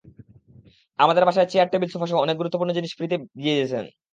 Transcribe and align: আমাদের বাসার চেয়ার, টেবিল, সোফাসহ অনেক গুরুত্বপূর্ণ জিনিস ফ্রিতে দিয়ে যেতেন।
আমাদের 0.99 1.23
বাসার 1.25 1.49
চেয়ার, 1.49 1.69
টেবিল, 1.71 1.89
সোফাসহ 1.91 2.17
অনেক 2.17 2.35
গুরুত্বপূর্ণ 2.37 2.71
জিনিস 2.73 2.91
ফ্রিতে 2.97 3.17
দিয়ে 3.37 3.55
যেতেন। 3.59 3.85